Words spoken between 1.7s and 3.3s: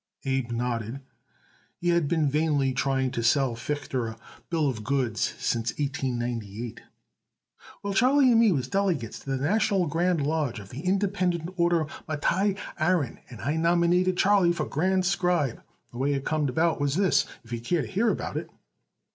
He had been vainly trying to